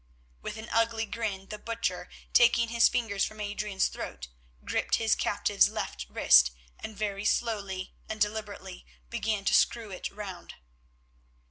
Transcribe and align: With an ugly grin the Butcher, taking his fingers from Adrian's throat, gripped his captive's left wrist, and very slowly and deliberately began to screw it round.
With 0.41 0.57
an 0.57 0.67
ugly 0.71 1.05
grin 1.05 1.49
the 1.49 1.59
Butcher, 1.59 2.09
taking 2.33 2.69
his 2.69 2.89
fingers 2.89 3.23
from 3.23 3.39
Adrian's 3.39 3.87
throat, 3.87 4.29
gripped 4.65 4.95
his 4.95 5.13
captive's 5.13 5.69
left 5.69 6.07
wrist, 6.09 6.49
and 6.79 6.97
very 6.97 7.23
slowly 7.23 7.93
and 8.09 8.19
deliberately 8.19 8.83
began 9.11 9.45
to 9.45 9.53
screw 9.53 9.91
it 9.91 10.09
round. 10.09 10.55